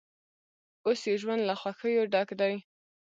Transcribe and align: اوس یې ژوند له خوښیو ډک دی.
اوس 0.85 0.99
یې 1.09 1.15
ژوند 1.21 1.41
له 1.49 1.53
خوښیو 1.59 2.09
ډک 2.13 2.29
دی. 2.39 2.55